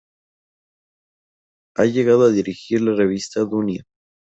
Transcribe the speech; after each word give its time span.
Ha 1.75 1.85
llegado 1.85 2.23
a 2.25 2.29
dirigir 2.31 2.81
la 2.81 2.95
revista 2.95 3.41
Dunia. 3.41 3.83